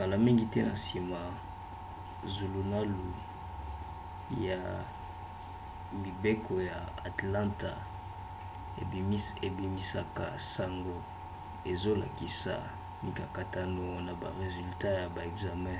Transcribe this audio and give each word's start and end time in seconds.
kala 0.00 0.16
mingi 0.24 0.44
te 0.52 0.60
na 0.66 0.72
nsima 0.80 1.20
zulunalu 2.34 3.04
ya 4.46 4.60
mibeko 6.02 6.52
ya 6.70 6.78
atlanta 7.10 7.72
ebimisaka 9.48 10.24
sango 10.52 10.96
ezolakisa 11.72 12.54
mikakatano 13.04 13.86
na 14.06 14.12
ba 14.20 14.28
resultat 14.42 14.92
ya 15.00 15.06
ba 15.14 15.20
ekzame 15.30 15.74